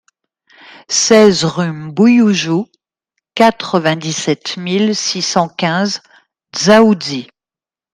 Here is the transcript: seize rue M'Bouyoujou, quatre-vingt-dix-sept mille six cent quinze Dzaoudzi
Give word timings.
seize 0.89 1.45
rue 1.45 1.71
M'Bouyoujou, 1.71 2.65
quatre-vingt-dix-sept 3.35 4.57
mille 4.57 4.95
six 4.95 5.21
cent 5.21 5.47
quinze 5.47 6.01
Dzaoudzi 6.55 7.29